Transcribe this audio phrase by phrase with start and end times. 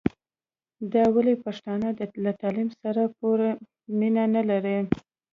[0.93, 1.87] دا ولي پښتانه
[2.23, 3.49] له تعليم سره پوره
[3.97, 4.77] مينه نلري